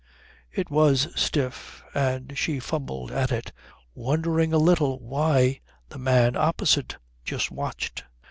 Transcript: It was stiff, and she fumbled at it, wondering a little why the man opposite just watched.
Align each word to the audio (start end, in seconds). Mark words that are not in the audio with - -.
It 0.51 0.71
was 0.71 1.09
stiff, 1.13 1.83
and 1.93 2.35
she 2.35 2.59
fumbled 2.59 3.11
at 3.11 3.31
it, 3.31 3.51
wondering 3.93 4.51
a 4.51 4.57
little 4.57 4.99
why 4.99 5.59
the 5.89 5.99
man 5.99 6.35
opposite 6.35 6.97
just 7.23 7.51
watched. 7.51 8.05